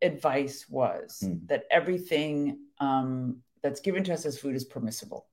[0.01, 1.45] advice was Hmm.
[1.47, 5.27] that everything um, that's given to us as food is permissible.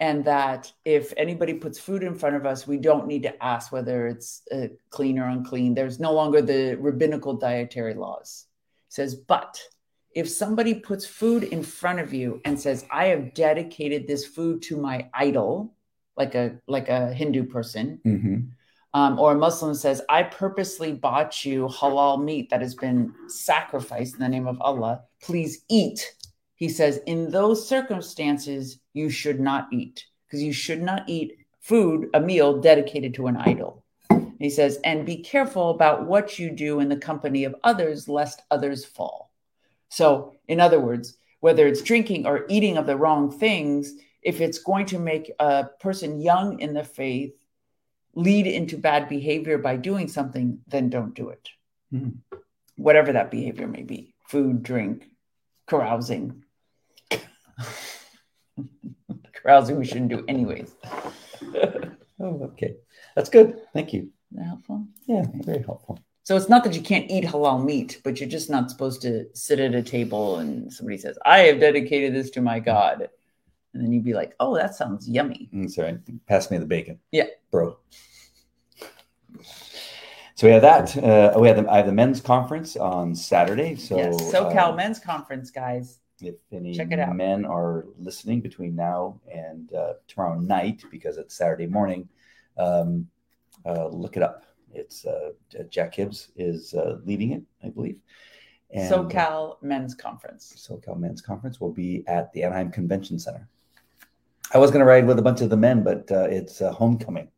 [0.00, 3.72] And that if anybody puts food in front of us, we don't need to ask
[3.72, 5.74] whether it's uh, clean or unclean.
[5.74, 8.46] There's no longer the rabbinical dietary laws.
[8.88, 9.60] He says, but
[10.14, 14.62] if somebody puts food in front of you and says, I have dedicated this food
[14.62, 15.74] to my idol,
[16.16, 18.48] like a like a Hindu person, Mhm.
[18.94, 24.14] um, or a Muslim says, I purposely bought you halal meat that has been sacrificed
[24.14, 25.02] in the name of Allah.
[25.22, 26.14] Please eat.
[26.56, 32.08] He says, in those circumstances, you should not eat because you should not eat food,
[32.14, 33.84] a meal dedicated to an idol.
[34.40, 38.42] He says, and be careful about what you do in the company of others, lest
[38.50, 39.27] others fall.
[39.88, 44.58] So, in other words, whether it's drinking or eating of the wrong things, if it's
[44.58, 47.34] going to make a person young in the faith
[48.14, 51.48] lead into bad behavior by doing something, then don't do it.
[51.90, 52.08] Hmm.
[52.76, 55.08] Whatever that behavior may be food, drink,
[55.66, 56.44] carousing.
[59.32, 60.74] carousing we shouldn't do anyways.
[62.20, 62.76] oh, okay.
[63.14, 63.60] That's good.
[63.72, 64.10] Thank you.
[64.32, 64.86] Is that helpful?
[65.06, 65.98] Yeah, very helpful.
[66.28, 69.24] So it's not that you can't eat halal meat, but you're just not supposed to
[69.32, 73.08] sit at a table and somebody says, I have dedicated this to my God.
[73.72, 75.48] And then you'd be like, oh, that sounds yummy.
[75.54, 75.98] That's all right.
[76.26, 76.98] Pass me the bacon.
[77.12, 77.28] Yeah.
[77.50, 77.78] Bro.
[80.34, 81.02] So we have that.
[81.02, 83.76] Uh, we have the, I have the men's conference on Saturday.
[83.76, 86.00] So yes, SoCal uh, Men's Conference, guys.
[86.20, 87.16] if any Check it out.
[87.16, 92.06] men are listening between now and uh, tomorrow night, because it's Saturday morning,
[92.58, 93.08] um,
[93.64, 94.44] uh, look it up.
[94.72, 95.30] It's uh,
[95.70, 97.96] Jack Hibbs is uh, leading it, I believe.
[98.70, 100.54] And, uh, SoCal Men's Conference.
[100.56, 103.48] SoCal Men's Conference will be at the Anaheim Convention Center.
[104.52, 106.72] I was going to ride with a bunch of the men, but uh, it's uh,
[106.72, 107.28] homecoming.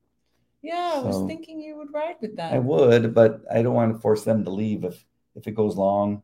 [0.62, 2.52] Yeah, I was thinking you would ride with them.
[2.52, 5.04] I would, but I don't want to force them to leave if
[5.34, 6.22] if it goes long.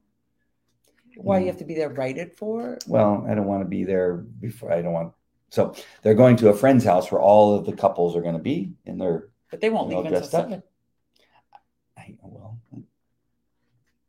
[1.16, 2.78] Why do you have to be there right at four?
[2.86, 4.72] Well, I don't want to be there before.
[4.72, 5.14] I don't want.
[5.48, 8.42] So they're going to a friend's house where all of the couples are going to
[8.42, 10.65] be, and they're But they won't leave until dressed up?
[12.06, 12.18] Seven.
[12.24, 12.28] I,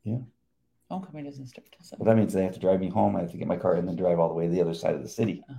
[0.06, 0.28] well.
[0.90, 3.16] Homecoming doesn't start till Well, that means they have to drive me home.
[3.16, 4.74] I have to get my car and then drive all the way to the other
[4.74, 5.44] side of the city.
[5.50, 5.56] Oh.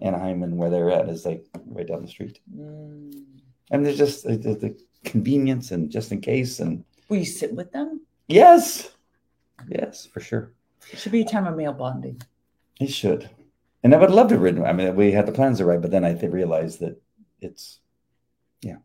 [0.00, 2.38] Anaheim and where they're at is like right down the street.
[2.56, 3.24] Mm.
[3.70, 6.58] And there's just the, the, convenience and just in case.
[6.58, 8.00] And Will you sit with them?
[8.26, 8.90] yes,
[9.68, 10.52] yes, for sure.
[10.92, 12.20] It should be a time of male bonding.
[12.80, 13.30] It should.
[13.82, 14.60] And I would love to ride.
[14.60, 17.00] I mean, we had the plans to ride, but then I realized that
[17.40, 17.78] it's,
[18.60, 18.76] yeah,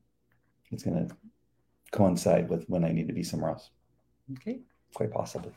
[0.71, 1.15] it's going to
[2.03, 3.69] coincide with when I need to be somewhere else,
[4.33, 4.59] Okay.
[4.93, 5.51] quite possibly.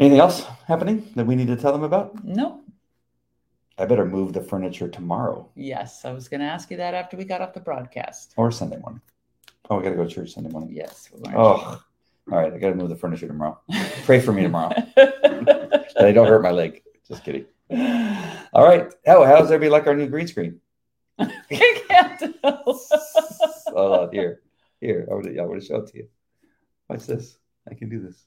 [0.00, 2.24] Anything else happening that we need to tell them about?
[2.24, 2.62] No.
[3.78, 7.16] I better move the furniture tomorrow Yes, I was going to ask you that after
[7.16, 8.34] we got off the broadcast.
[8.36, 9.00] or Sunday morning.
[9.68, 10.70] Oh, we got to go to church Sunday morning.
[10.72, 11.08] Yes.
[11.34, 11.80] Oh,
[12.30, 12.52] all right.
[12.52, 13.58] I got to move the furniture tomorrow.
[14.04, 16.82] Pray for me tomorrow that I don't hurt my leg.
[17.06, 17.46] Just kidding.
[18.52, 18.92] All right.
[19.06, 20.60] How, how's everybody like our new green screen?
[21.18, 21.30] I
[21.88, 22.80] can't tell.
[23.72, 24.40] Oh, here,
[24.80, 25.06] here.
[25.10, 26.08] I to, I to show it to you.
[26.88, 27.38] Watch this.
[27.70, 28.24] I can do this.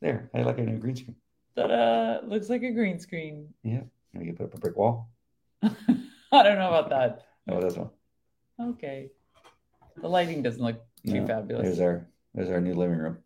[0.00, 0.30] There.
[0.34, 1.16] I like our new green screen.
[1.56, 2.20] Ta-da!
[2.26, 3.48] Looks like a green screen.
[3.62, 3.82] Yeah.
[4.14, 5.10] We can put up a brick wall.
[5.62, 7.26] I don't know about that.
[7.46, 7.90] No, this one.
[8.60, 9.10] Okay.
[10.00, 11.64] The lighting doesn't look too No, fabulous.
[11.64, 13.18] There's our there's our new living room.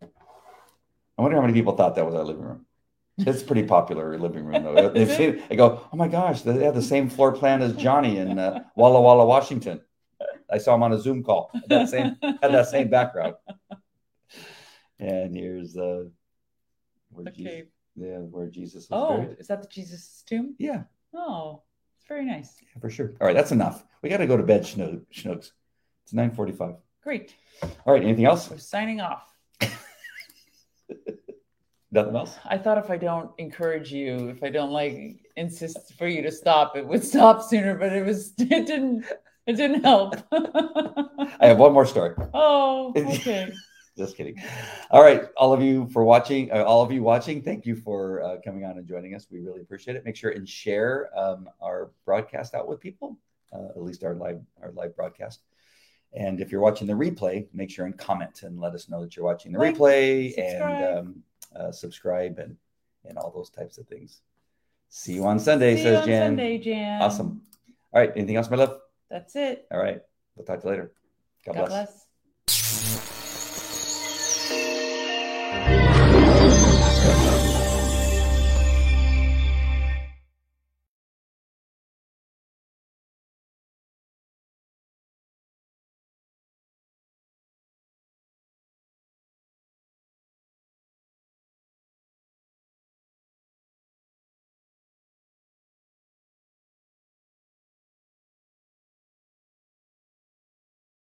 [1.17, 2.65] I wonder how many people thought that was our living room.
[3.17, 4.89] It's a pretty popular living room though.
[4.93, 5.17] They, Is it?
[5.17, 8.37] see, they go, oh my gosh, they have the same floor plan as Johnny in
[8.39, 9.79] uh, Walla Walla, Washington.
[10.55, 11.51] I saw him on a Zoom call.
[11.53, 13.35] Had that same had that same background.
[14.99, 16.05] And here's uh,
[17.11, 17.63] where Jesus, Okay.
[17.97, 19.37] yeah, where Jesus Oh, buried.
[19.37, 20.55] is that the Jesus tomb?
[20.57, 20.83] Yeah,
[21.13, 21.61] Oh,
[21.97, 22.55] it's very nice.
[22.61, 23.13] yeah, for sure.
[23.19, 23.83] All right, that's enough.
[24.01, 25.51] We got to go to bed, Schno- Schnooks.
[26.05, 26.75] It's nine forty-five.
[27.03, 27.35] Great.
[27.85, 28.49] All right, anything else?
[28.49, 29.23] We're signing off.
[31.91, 32.37] Nothing else.
[32.45, 36.31] I thought if I don't encourage you, if I don't like insist for you to
[36.31, 39.05] stop, it would stop sooner, but it was it didn't
[39.47, 40.15] it didn't help.
[40.31, 42.15] I have one more story.
[42.33, 43.51] oh, okay.
[43.97, 44.35] Just kidding.
[44.91, 48.21] All right, all of you for watching, uh, all of you watching, thank you for
[48.21, 49.27] uh, coming on and joining us.
[49.31, 50.03] We really appreciate it.
[50.03, 53.17] Make sure and share um, our broadcast out with people,
[53.53, 55.41] uh, at least our live our live broadcast.
[56.13, 59.15] And if you're watching the replay, make sure and comment and let us know that
[59.15, 60.81] you're watching the Like, replay subscribe.
[60.81, 61.23] and um,
[61.55, 62.57] uh, subscribe and
[63.05, 64.19] and all those types of things.
[64.89, 66.27] See you on Sunday, See you says on Jan.
[66.31, 67.01] Sunday, Jan.
[67.01, 67.41] Awesome.
[67.93, 68.79] All right, anything else, my love?
[69.09, 69.67] That's it.
[69.71, 70.01] All right,
[70.35, 70.91] we'll talk to you later.
[71.45, 72.05] God, God bless.
[72.47, 72.84] bless.